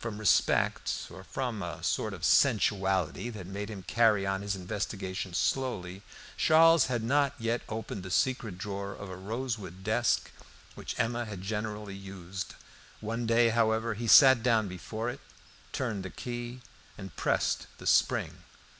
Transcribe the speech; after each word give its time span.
From 0.00 0.18
respect, 0.18 1.06
or 1.08 1.22
from 1.22 1.62
a 1.62 1.84
sort 1.84 2.12
of 2.12 2.24
sensuality 2.24 3.28
that 3.30 3.46
made 3.46 3.68
him 3.70 3.84
carry 3.84 4.26
on 4.26 4.42
his 4.42 4.56
investigations 4.56 5.38
slowly, 5.38 6.02
Charles 6.36 6.86
had 6.86 7.04
not 7.04 7.34
yet 7.38 7.62
opened 7.68 8.02
the 8.02 8.10
secret 8.10 8.58
drawer 8.58 8.92
of 8.92 9.08
a 9.08 9.14
rosewood 9.14 9.84
desk 9.84 10.32
which 10.74 10.98
Emma 10.98 11.26
had 11.26 11.42
generally 11.42 11.94
used. 11.94 12.56
One 13.00 13.24
day, 13.24 13.50
however, 13.50 13.94
he 13.94 14.08
sat 14.08 14.42
down 14.42 14.66
before 14.66 15.10
it, 15.10 15.20
turned 15.70 16.02
the 16.04 16.10
key, 16.10 16.60
and 16.98 17.14
pressed 17.14 17.68
the 17.78 17.86
spring. 17.86 18.38